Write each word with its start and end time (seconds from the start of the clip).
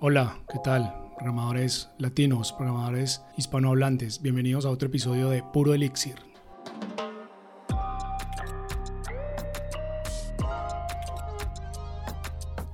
Hola, 0.00 0.38
¿qué 0.50 0.58
tal? 0.64 1.12
Programadores 1.18 1.90
latinos, 1.98 2.54
programadores 2.54 3.20
hispanohablantes, 3.36 4.22
bienvenidos 4.22 4.64
a 4.64 4.70
otro 4.70 4.88
episodio 4.88 5.28
de 5.28 5.42
Puro 5.42 5.74
Elixir. 5.74 6.14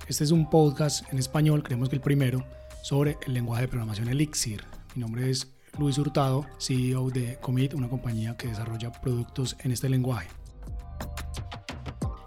Este 0.07 0.23
es 0.23 0.31
un 0.31 0.49
podcast 0.49 1.13
en 1.13 1.19
español, 1.19 1.65
creemos 1.65 1.89
que 1.89 1.97
el 1.97 2.03
primero, 2.03 2.45
sobre 2.83 3.19
el 3.27 3.35
lenguaje 3.35 3.63
de 3.63 3.69
programación 3.69 4.07
Elixir. 4.11 4.63
Mi 4.95 5.01
nombre 5.01 5.29
es 5.29 5.53
Luis 5.79 5.99
Hurtado, 5.99 6.47
CEO 6.59 7.11
de 7.11 7.39
Commit, 7.41 7.75
una 7.75 7.89
compañía 7.89 8.37
que 8.37 8.49
desarrolla 8.49 8.93
productos 8.93 9.57
en 9.61 9.73
este 9.73 9.89
lenguaje. 9.89 10.29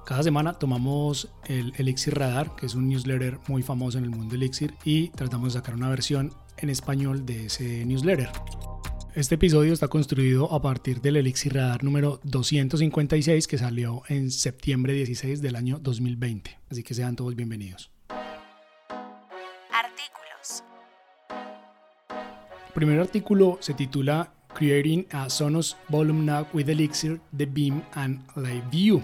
Cada 0.05 0.23
semana 0.23 0.53
tomamos 0.53 1.29
el 1.47 1.73
Elixir 1.77 2.15
Radar, 2.15 2.55
que 2.55 2.67
es 2.67 2.75
un 2.75 2.87
newsletter 2.87 3.39
muy 3.47 3.63
famoso 3.63 3.97
en 3.97 4.03
el 4.03 4.11
mundo 4.11 4.35
Elixir, 4.35 4.73
y 4.83 5.09
tratamos 5.09 5.53
de 5.53 5.59
sacar 5.59 5.75
una 5.75 5.89
versión 5.89 6.31
en 6.57 6.69
español 6.69 7.25
de 7.25 7.47
ese 7.47 7.85
newsletter. 7.85 8.29
Este 9.15 9.35
episodio 9.35 9.73
está 9.73 9.87
construido 9.87 10.51
a 10.53 10.61
partir 10.61 11.01
del 11.01 11.15
Elixir 11.15 11.53
Radar 11.53 11.83
número 11.83 12.19
256 12.23 13.47
que 13.47 13.57
salió 13.57 14.03
en 14.09 14.29
septiembre 14.29 14.93
16 14.93 15.41
del 15.41 15.55
año 15.55 15.79
2020. 15.79 16.59
Así 16.69 16.83
que 16.83 16.93
sean 16.93 17.15
todos 17.15 17.35
bienvenidos. 17.35 17.94
Primer 22.75 22.99
artículo 22.99 23.57
se 23.61 23.73
titula 23.73 24.33
Creating 24.53 25.07
a 25.11 25.29
Sonos 25.29 25.77
Volume 25.87 26.23
Knob 26.25 26.47
with 26.53 26.67
Elixir, 26.67 27.21
The 27.35 27.45
Beam 27.45 27.81
and 27.93 28.21
Live 28.35 28.63
View. 28.69 29.01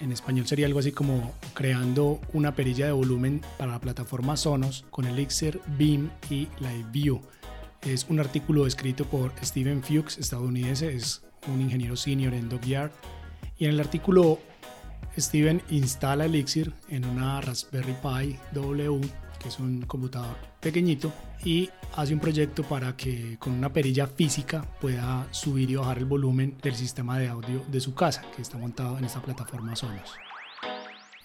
En 0.00 0.10
español 0.10 0.46
sería 0.46 0.64
algo 0.64 0.78
así 0.78 0.90
como 0.90 1.34
creando 1.52 2.18
una 2.32 2.54
perilla 2.54 2.86
de 2.86 2.92
volumen 2.92 3.42
para 3.58 3.72
la 3.72 3.78
plataforma 3.78 4.38
Sonos 4.38 4.86
con 4.88 5.04
Elixir, 5.04 5.60
Beam 5.76 6.10
y 6.30 6.48
Live 6.60 6.86
View. 6.90 7.20
Es 7.82 8.06
un 8.08 8.20
artículo 8.20 8.66
escrito 8.66 9.04
por 9.04 9.32
Steven 9.44 9.82
Fuchs, 9.82 10.16
estadounidense, 10.16 10.96
es 10.96 11.20
un 11.46 11.60
ingeniero 11.60 11.94
senior 11.94 12.32
en 12.32 12.48
Dogyard. 12.48 12.90
Y 13.58 13.66
en 13.66 13.72
el 13.72 13.80
artículo, 13.80 14.38
Steven 15.18 15.60
instala 15.68 16.24
Elixir 16.24 16.72
en 16.88 17.04
una 17.04 17.42
Raspberry 17.42 17.96
Pi 18.02 18.38
W 18.52 19.00
que 19.38 19.48
es 19.48 19.58
un 19.58 19.82
computador 19.82 20.36
pequeñito, 20.60 21.12
y 21.44 21.70
hace 21.96 22.14
un 22.14 22.20
proyecto 22.20 22.62
para 22.62 22.96
que 22.96 23.36
con 23.38 23.52
una 23.52 23.72
perilla 23.72 24.06
física 24.06 24.62
pueda 24.80 25.26
subir 25.30 25.70
y 25.70 25.76
bajar 25.76 25.98
el 25.98 26.04
volumen 26.04 26.56
del 26.62 26.74
sistema 26.74 27.18
de 27.18 27.28
audio 27.28 27.64
de 27.68 27.80
su 27.80 27.94
casa, 27.94 28.22
que 28.34 28.42
está 28.42 28.58
montado 28.58 28.98
en 28.98 29.04
esta 29.04 29.22
plataforma 29.22 29.76
Sonos. 29.76 30.14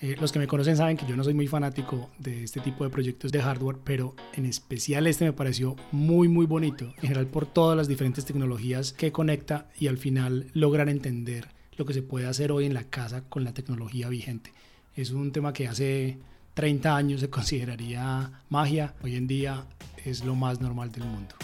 Eh, 0.01 0.17
los 0.19 0.33
que 0.33 0.39
me 0.39 0.47
conocen 0.47 0.75
saben 0.75 0.97
que 0.97 1.05
yo 1.05 1.15
no 1.15 1.23
soy 1.23 1.33
muy 1.33 1.47
fanático 1.47 2.09
de 2.19 2.43
este 2.43 2.59
tipo 2.59 2.83
de 2.83 2.89
proyectos 2.89 3.31
de 3.31 3.41
hardware, 3.41 3.77
pero 3.85 4.15
en 4.33 4.45
especial 4.45 5.07
este 5.07 5.23
me 5.23 5.31
pareció 5.31 5.77
muy 5.93 6.27
muy 6.27 6.45
bonito, 6.45 6.93
en 6.97 7.01
general 7.03 7.27
por 7.27 7.45
todas 7.45 7.77
las 7.77 7.87
diferentes 7.87 8.25
tecnologías 8.25 8.91
que 8.91 9.13
conecta 9.13 9.69
y 9.79 9.87
al 9.87 9.97
final 9.97 10.47
lograr 10.53 10.89
entender 10.89 11.47
lo 11.77 11.85
que 11.85 11.93
se 11.93 12.01
puede 12.01 12.27
hacer 12.27 12.51
hoy 12.51 12.65
en 12.65 12.73
la 12.73 12.83
casa 12.83 13.23
con 13.29 13.45
la 13.45 13.53
tecnología 13.53 14.09
vigente. 14.09 14.51
Es 14.93 15.11
un 15.11 15.31
tema 15.31 15.53
que 15.53 15.69
hace 15.69 16.19
30 16.53 16.95
años 16.95 17.21
se 17.21 17.29
consideraría 17.29 18.43
magia, 18.49 18.93
hoy 19.01 19.15
en 19.15 19.27
día 19.27 19.65
es 20.05 20.23
lo 20.23 20.35
más 20.35 20.61
normal 20.61 20.91
del 20.91 21.05
mundo. 21.05 21.35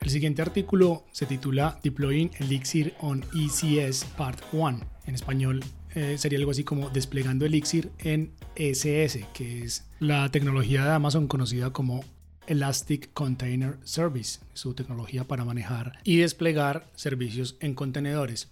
El 0.00 0.10
siguiente 0.10 0.42
artículo 0.42 1.04
se 1.12 1.24
titula 1.24 1.78
Deploying 1.82 2.30
Elixir 2.38 2.94
on 3.00 3.24
ECS 3.34 4.04
Part 4.16 4.40
1. 4.52 4.80
En 5.06 5.14
español 5.14 5.64
eh, 5.94 6.18
sería 6.18 6.38
algo 6.38 6.50
así 6.50 6.62
como 6.62 6.90
desplegando 6.90 7.46
Elixir 7.46 7.90
en 7.98 8.32
ECS, 8.56 9.20
que 9.32 9.62
es 9.62 9.88
la 10.00 10.28
tecnología 10.30 10.84
de 10.84 10.90
Amazon 10.90 11.26
conocida 11.26 11.70
como 11.70 12.04
Elastic 12.46 13.12
Container 13.14 13.78
Service, 13.84 14.40
su 14.52 14.74
tecnología 14.74 15.24
para 15.24 15.44
manejar 15.44 15.98
y 16.04 16.18
desplegar 16.18 16.90
servicios 16.96 17.56
en 17.60 17.74
contenedores. 17.74 18.50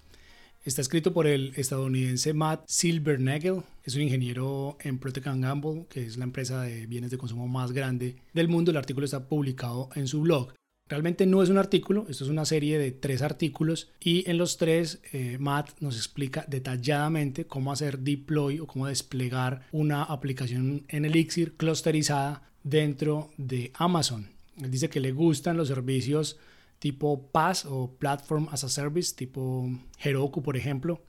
Está 0.65 0.81
escrito 0.81 1.12
por 1.12 1.27
el 1.27 1.53
estadounidense 1.56 2.34
Matt 2.34 2.62
Silbernagel. 2.69 3.62
Es 3.83 3.97
un 3.97 4.03
ingeniero 4.03 4.78
en 4.81 5.00
Procter 5.00 5.25
Gamble, 5.25 5.87
que 5.91 6.06
es 6.06 6.17
la 6.17 6.23
empresa 6.23 6.62
de 6.62 6.87
bienes 6.87 7.11
de 7.11 7.19
consumo 7.19 7.49
más 7.49 7.73
grande 7.73 8.15
del 8.33 8.47
mundo. 8.47 8.71
El 8.71 8.77
artículo 8.77 9.05
está 9.05 9.27
publicado 9.27 9.89
en 9.97 10.06
su 10.06 10.21
blog. 10.21 10.55
Realmente 10.89 11.27
no 11.27 11.43
es 11.43 11.49
un 11.49 11.59
artículo, 11.59 12.06
esto 12.09 12.23
es 12.23 12.31
una 12.31 12.45
serie 12.45 12.78
de 12.78 12.93
tres 12.93 13.23
artículos 13.23 13.91
y 13.99 14.28
en 14.31 14.39
los 14.39 14.56
tres 14.56 15.00
eh, 15.12 15.37
Matt 15.41 15.71
nos 15.81 15.97
explica 15.97 16.45
detalladamente 16.47 17.44
cómo 17.44 17.73
hacer 17.73 17.99
deploy 17.99 18.61
o 18.61 18.67
cómo 18.69 18.87
desplegar 18.87 19.67
una 19.73 20.05
aplicación 20.05 20.84
en 20.87 21.05
Elixir 21.05 21.56
clusterizada 21.56 22.53
dentro 22.62 23.31
de 23.37 23.73
Amazon. 23.75 24.29
Él 24.61 24.71
dice 24.71 24.89
que 24.89 25.00
le 25.00 25.11
gustan 25.11 25.56
los 25.56 25.67
servicios 25.67 26.39
tipo 26.82 27.31
PaaS 27.31 27.65
o 27.65 27.94
Platform 27.97 28.48
as 28.50 28.65
a 28.65 28.69
Service, 28.69 29.15
tipo 29.15 29.70
Heroku, 30.03 30.43
por 30.43 30.56
ejemplo, 30.56 31.00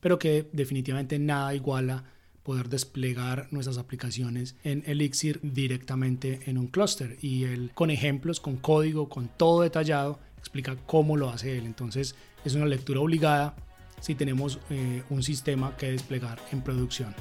pero 0.00 0.18
que 0.18 0.48
definitivamente 0.54 1.18
nada 1.18 1.54
iguala 1.54 2.04
poder 2.42 2.70
desplegar 2.70 3.46
nuestras 3.50 3.76
aplicaciones 3.76 4.56
en 4.64 4.82
Elixir 4.86 5.38
directamente 5.42 6.40
en 6.46 6.56
un 6.56 6.68
clúster 6.68 7.18
y 7.20 7.44
él 7.44 7.72
con 7.74 7.90
ejemplos, 7.90 8.40
con 8.40 8.56
código, 8.56 9.10
con 9.10 9.28
todo 9.28 9.60
detallado, 9.60 10.18
explica 10.38 10.76
cómo 10.86 11.18
lo 11.18 11.28
hace 11.28 11.58
él. 11.58 11.66
Entonces 11.66 12.14
es 12.42 12.54
una 12.54 12.64
lectura 12.64 13.00
obligada 13.00 13.54
si 14.00 14.14
tenemos 14.14 14.58
eh, 14.70 15.02
un 15.10 15.22
sistema 15.22 15.76
que 15.76 15.90
desplegar 15.92 16.40
en 16.52 16.62
producción. 16.62 17.14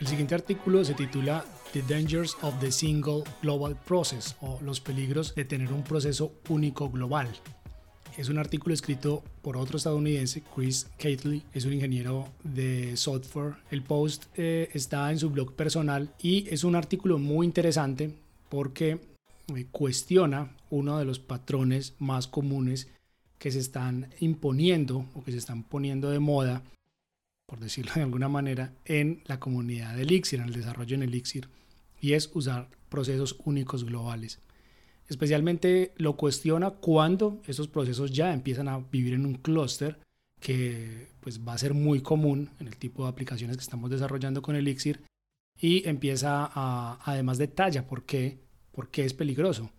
El 0.00 0.06
siguiente 0.06 0.34
artículo 0.34 0.82
se 0.86 0.94
titula 0.94 1.44
The 1.72 1.82
Dangers 1.82 2.36
of 2.42 2.58
the 2.60 2.70
Single 2.70 3.24
Global 3.42 3.76
Process 3.76 4.36
o 4.40 4.58
los 4.62 4.80
peligros 4.80 5.34
de 5.34 5.44
tener 5.44 5.72
un 5.72 5.82
proceso 5.82 6.32
único 6.48 6.88
global. 6.90 7.28
Es 8.16 8.30
un 8.30 8.38
artículo 8.38 8.72
escrito 8.72 9.22
por 9.42 9.58
otro 9.58 9.76
estadounidense, 9.76 10.42
Chris 10.54 10.86
Catley, 10.96 11.42
es 11.52 11.66
un 11.66 11.74
ingeniero 11.74 12.28
de 12.44 12.96
software. 12.96 13.56
El 13.70 13.82
post 13.82 14.24
eh, 14.36 14.70
está 14.72 15.10
en 15.10 15.18
su 15.18 15.28
blog 15.28 15.52
personal 15.52 16.08
y 16.22 16.48
es 16.48 16.64
un 16.64 16.76
artículo 16.76 17.18
muy 17.18 17.44
interesante 17.46 18.10
porque 18.48 18.98
eh, 19.54 19.66
cuestiona 19.70 20.56
uno 20.70 20.98
de 20.98 21.04
los 21.04 21.18
patrones 21.18 21.94
más 21.98 22.26
comunes 22.26 22.88
que 23.38 23.50
se 23.50 23.58
están 23.58 24.08
imponiendo 24.20 25.04
o 25.14 25.22
que 25.22 25.32
se 25.32 25.38
están 25.38 25.62
poniendo 25.62 26.10
de 26.10 26.18
moda 26.18 26.62
por 27.46 27.60
decirlo 27.60 27.92
de 27.94 28.02
alguna 28.02 28.28
manera, 28.28 28.74
en 28.84 29.22
la 29.26 29.38
comunidad 29.38 29.94
de 29.94 30.02
Elixir, 30.02 30.40
en 30.40 30.46
el 30.46 30.54
desarrollo 30.54 30.96
en 30.96 31.04
Elixir, 31.04 31.48
y 32.00 32.12
es 32.12 32.30
usar 32.34 32.68
procesos 32.88 33.36
únicos 33.44 33.84
globales. 33.84 34.40
Especialmente 35.08 35.92
lo 35.96 36.16
cuestiona 36.16 36.70
cuando 36.70 37.40
esos 37.46 37.68
procesos 37.68 38.10
ya 38.12 38.32
empiezan 38.32 38.68
a 38.68 38.78
vivir 38.78 39.14
en 39.14 39.24
un 39.24 39.34
clúster, 39.34 39.98
que 40.40 41.08
pues 41.20 41.40
va 41.40 41.54
a 41.54 41.58
ser 41.58 41.72
muy 41.72 42.02
común 42.02 42.50
en 42.58 42.66
el 42.66 42.76
tipo 42.76 43.04
de 43.04 43.10
aplicaciones 43.10 43.56
que 43.56 43.62
estamos 43.62 43.90
desarrollando 43.90 44.42
con 44.42 44.56
Elixir, 44.56 45.02
y 45.58 45.88
empieza 45.88 46.50
a, 46.52 46.98
además 47.04 47.38
detalla 47.38 47.86
por 47.86 48.04
qué, 48.04 48.40
por 48.72 48.90
qué 48.90 49.04
es 49.04 49.14
peligroso, 49.14 49.70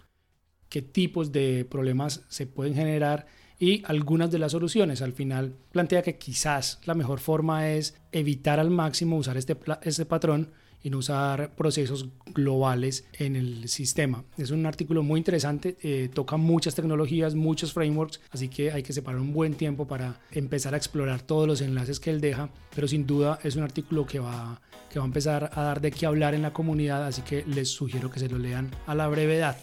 qué 0.70 0.82
tipos 0.82 1.32
de 1.32 1.66
problemas 1.66 2.24
se 2.30 2.48
pueden 2.48 2.74
generar 2.74 3.28
y 3.60 3.84
algunas 3.86 4.32
de 4.32 4.40
las 4.40 4.52
soluciones. 4.52 5.02
Al 5.02 5.14
final 5.14 5.56
plantea 5.72 6.02
que 6.02 6.18
quizás 6.18 6.80
la 6.86 6.94
mejor 6.94 7.20
forma 7.20 7.70
es 7.70 7.96
evitar 8.12 8.60
al 8.60 8.70
máximo 8.70 9.18
usar 9.18 9.38
este, 9.38 9.58
este 9.84 10.06
patrón 10.06 10.52
y 10.84 10.90
no 10.90 11.00
usar 11.00 11.56
procesos 11.56 12.08
globales 12.34 13.06
en 13.14 13.36
el 13.36 13.68
sistema. 13.68 14.24
Es 14.38 14.52
un 14.52 14.66
artículo 14.66 15.04
muy 15.04 15.20
interesante, 15.20 15.78
eh, 15.82 16.10
toca 16.14 16.38
muchas 16.38 16.76
tecnologías, 16.76 17.36
muchos 17.36 17.74
frameworks, 17.74 18.22
así 18.32 18.48
que 18.48 18.72
hay 18.72 18.84
que 18.84 18.94
separar 18.94 19.20
un 19.20 19.34
buen 19.34 19.56
tiempo 19.56 19.88
para 19.88 20.20
empezar 20.32 20.74
a 20.74 20.78
explorar 20.78 21.22
todos 21.22 21.48
los 21.48 21.62
enlaces 21.62 22.00
que 22.00 22.12
él 22.12 22.22
deja, 22.22 22.50
pero 22.76 22.88
sin 22.88 23.06
duda 23.06 23.40
es 23.44 23.56
un 23.56 23.64
artículo 23.64 24.06
que 24.06 24.20
va, 24.20 24.62
que 24.90 25.00
va 25.00 25.06
a 25.06 25.08
empezar 25.08 25.50
a 25.54 25.62
dar 25.64 25.82
de 25.82 25.92
qué 25.92 26.06
hablar 26.06 26.36
en 26.36 26.44
la 26.44 26.54
comunidad, 26.54 27.06
así 27.06 27.22
que 27.24 27.44
les 27.46 27.70
sugiero 27.70 28.12
que 28.12 28.20
se 28.20 28.30
lo 28.30 28.38
lean 28.38 28.72
a 28.86 28.96
la 28.96 29.08
brevedad. 29.08 29.58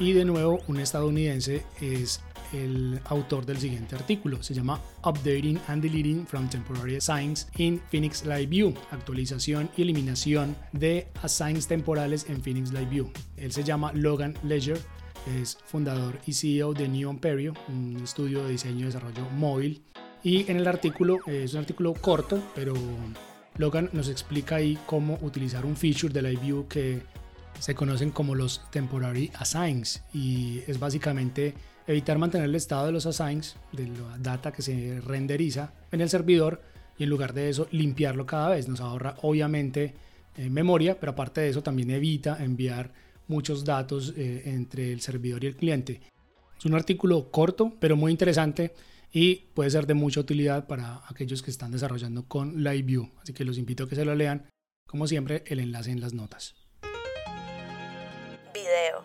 Y 0.00 0.14
de 0.14 0.24
nuevo, 0.24 0.60
un 0.66 0.80
estadounidense 0.80 1.62
es 1.78 2.22
el 2.54 2.98
autor 3.04 3.44
del 3.44 3.58
siguiente 3.58 3.96
artículo. 3.96 4.42
Se 4.42 4.54
llama 4.54 4.80
Updating 5.04 5.60
and 5.68 5.82
Deleting 5.82 6.26
from 6.26 6.48
Temporary 6.48 6.96
Assigns 6.96 7.48
in 7.58 7.78
Phoenix 7.90 8.24
Live 8.24 8.46
View. 8.46 8.72
Actualización 8.92 9.68
y 9.76 9.82
eliminación 9.82 10.56
de 10.72 11.06
assigns 11.22 11.68
temporales 11.68 12.24
en 12.30 12.42
Phoenix 12.42 12.72
Live 12.72 12.86
View. 12.86 13.12
Él 13.36 13.52
se 13.52 13.62
llama 13.62 13.92
Logan 13.92 14.32
Ledger. 14.42 14.80
Es 15.38 15.58
fundador 15.66 16.18
y 16.26 16.32
CEO 16.32 16.72
de 16.72 16.88
New 16.88 17.10
Imperio, 17.10 17.52
un 17.68 18.00
estudio 18.02 18.42
de 18.44 18.52
diseño 18.52 18.80
y 18.80 18.84
desarrollo 18.84 19.28
móvil. 19.36 19.82
Y 20.24 20.50
en 20.50 20.56
el 20.56 20.66
artículo, 20.66 21.18
es 21.26 21.52
un 21.52 21.60
artículo 21.60 21.92
corto, 21.92 22.42
pero 22.54 22.72
Logan 23.58 23.90
nos 23.92 24.08
explica 24.08 24.56
ahí 24.56 24.78
cómo 24.86 25.18
utilizar 25.20 25.66
un 25.66 25.76
feature 25.76 26.10
de 26.10 26.22
Live 26.22 26.40
View 26.42 26.68
que 26.68 27.02
se 27.58 27.74
conocen 27.74 28.10
como 28.10 28.34
los 28.34 28.62
temporary 28.70 29.30
assigns 29.34 30.02
y 30.14 30.60
es 30.66 30.78
básicamente 30.78 31.54
evitar 31.86 32.18
mantener 32.18 32.48
el 32.48 32.54
estado 32.54 32.86
de 32.86 32.92
los 32.92 33.06
assigns, 33.06 33.56
de 33.72 33.88
la 33.88 34.16
data 34.18 34.52
que 34.52 34.62
se 34.62 35.00
renderiza 35.00 35.72
en 35.90 36.00
el 36.00 36.08
servidor 36.08 36.62
y 36.98 37.04
en 37.04 37.10
lugar 37.10 37.34
de 37.34 37.48
eso 37.48 37.66
limpiarlo 37.70 38.26
cada 38.26 38.50
vez. 38.50 38.68
Nos 38.68 38.80
ahorra 38.80 39.16
obviamente 39.22 39.94
eh, 40.36 40.48
memoria, 40.48 40.98
pero 40.98 41.12
aparte 41.12 41.40
de 41.40 41.48
eso 41.48 41.62
también 41.62 41.90
evita 41.90 42.42
enviar 42.42 42.92
muchos 43.26 43.64
datos 43.64 44.14
eh, 44.16 44.42
entre 44.46 44.92
el 44.92 45.00
servidor 45.00 45.42
y 45.44 45.48
el 45.48 45.56
cliente. 45.56 46.00
Es 46.58 46.64
un 46.66 46.74
artículo 46.74 47.30
corto, 47.30 47.74
pero 47.80 47.96
muy 47.96 48.12
interesante 48.12 48.74
y 49.12 49.36
puede 49.54 49.70
ser 49.70 49.86
de 49.86 49.94
mucha 49.94 50.20
utilidad 50.20 50.66
para 50.66 51.02
aquellos 51.08 51.42
que 51.42 51.50
están 51.50 51.72
desarrollando 51.72 52.26
con 52.26 52.62
LiveView. 52.62 53.10
Así 53.22 53.32
que 53.32 53.44
los 53.44 53.58
invito 53.58 53.84
a 53.84 53.88
que 53.88 53.96
se 53.96 54.04
lo 54.04 54.14
lean. 54.14 54.46
Como 54.86 55.06
siempre, 55.06 55.42
el 55.46 55.60
enlace 55.60 55.90
en 55.90 56.00
las 56.00 56.14
notas. 56.14 56.59
Video. 58.60 59.02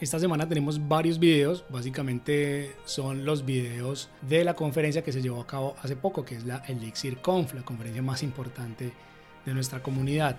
Esta 0.00 0.20
semana 0.20 0.48
tenemos 0.48 0.86
varios 0.86 1.18
videos, 1.18 1.64
básicamente 1.68 2.76
son 2.84 3.24
los 3.24 3.44
videos 3.44 4.10
de 4.22 4.44
la 4.44 4.54
conferencia 4.54 5.02
que 5.02 5.10
se 5.10 5.20
llevó 5.20 5.40
a 5.40 5.46
cabo 5.46 5.74
hace 5.82 5.96
poco, 5.96 6.24
que 6.24 6.36
es 6.36 6.44
la 6.44 6.58
Elixir 6.68 7.18
Conf, 7.18 7.54
la 7.54 7.62
conferencia 7.62 8.00
más 8.00 8.22
importante 8.22 8.92
de 9.44 9.54
nuestra 9.54 9.82
comunidad 9.82 10.36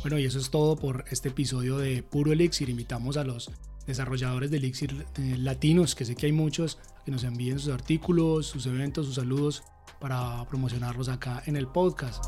Bueno, 0.01 0.19
y 0.19 0.25
eso 0.25 0.37
es 0.37 0.51
todo 0.51 0.75
por 0.75 1.05
este 1.09 1.29
episodio 1.29 1.79
de 1.79 2.03
Puro 2.03 2.33
Elixir. 2.33 2.69
Invitamos 2.69 3.17
a 3.17 3.23
los 3.23 3.49
desarrolladores 3.87 4.51
de 4.51 4.57
Elixir 4.57 5.07
eh, 5.17 5.37
latinos, 5.39 5.95
que 5.95 6.05
sé 6.05 6.13
que 6.13 6.27
hay 6.27 6.31
muchos, 6.31 6.77
que 7.03 7.09
nos 7.09 7.23
envíen 7.23 7.57
sus 7.57 7.73
artículos, 7.73 8.45
sus 8.45 8.67
eventos, 8.67 9.07
sus 9.07 9.15
saludos 9.15 9.63
para 9.99 10.45
promocionarlos 10.49 11.09
acá 11.09 11.41
en 11.47 11.55
el 11.55 11.65
podcast. 11.65 12.23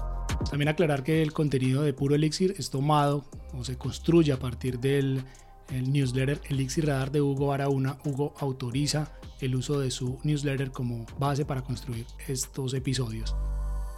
También 0.50 0.70
aclarar 0.70 1.04
que 1.04 1.22
el 1.22 1.32
contenido 1.32 1.84
de 1.84 1.94
Puro 1.94 2.16
Elixir 2.16 2.56
es 2.58 2.72
tomado 2.72 3.24
o 3.54 3.64
se 3.64 3.78
construye 3.78 4.32
a 4.32 4.40
partir 4.40 4.80
del 4.80 5.24
el 5.70 5.92
newsletter 5.92 6.42
Elixir 6.50 6.88
Radar 6.88 7.12
de 7.12 7.22
Hugo 7.22 7.48
Barahona. 7.48 7.98
Hugo 8.06 8.34
autoriza 8.40 9.12
el 9.42 9.56
uso 9.56 9.80
de 9.80 9.92
su 9.92 10.20
newsletter 10.24 10.72
como 10.72 11.06
base 11.20 11.46
para 11.46 11.62
construir 11.62 12.06
estos 12.28 12.74
episodios. 12.74 13.36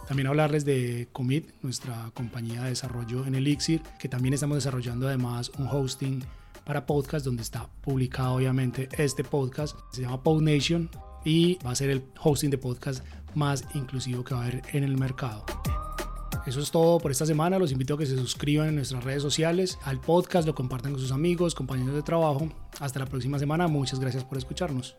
También 0.06 0.28
hablarles 0.28 0.64
de 0.64 1.08
Commit, 1.12 1.50
nuestra 1.62 2.10
compañía 2.14 2.62
de 2.62 2.70
desarrollo 2.70 3.26
en 3.26 3.34
Elixir, 3.34 3.82
que 3.98 4.08
también 4.08 4.34
estamos 4.34 4.56
desarrollando 4.56 5.08
además 5.08 5.50
un 5.58 5.66
hosting 5.66 6.22
para 6.64 6.86
podcast 6.86 7.24
donde 7.24 7.42
está 7.42 7.68
publicado 7.80 8.34
obviamente 8.34 8.88
este 8.98 9.24
podcast. 9.24 9.76
Se 9.92 10.02
llama 10.02 10.22
PodNation 10.22 10.90
y 11.24 11.58
va 11.64 11.72
a 11.72 11.76
ser 11.76 11.90
el 11.90 12.04
hosting 12.22 12.50
de 12.50 12.58
podcast 12.58 13.04
más 13.34 13.64
inclusivo 13.74 14.24
que 14.24 14.34
va 14.34 14.42
a 14.42 14.46
haber 14.46 14.62
en 14.72 14.84
el 14.84 14.96
mercado. 14.96 15.44
Eso 16.46 16.60
es 16.60 16.70
todo 16.70 16.98
por 17.00 17.10
esta 17.10 17.26
semana. 17.26 17.58
Los 17.58 17.72
invito 17.72 17.94
a 17.94 17.98
que 17.98 18.06
se 18.06 18.16
suscriban 18.16 18.68
en 18.68 18.76
nuestras 18.76 19.02
redes 19.02 19.22
sociales, 19.22 19.78
al 19.84 20.00
podcast, 20.00 20.46
lo 20.46 20.54
compartan 20.54 20.92
con 20.92 21.00
sus 21.00 21.10
amigos, 21.10 21.54
compañeros 21.54 21.94
de 21.94 22.02
trabajo. 22.02 22.48
Hasta 22.78 23.00
la 23.00 23.06
próxima 23.06 23.38
semana. 23.38 23.66
Muchas 23.66 23.98
gracias 23.98 24.24
por 24.24 24.38
escucharnos. 24.38 24.96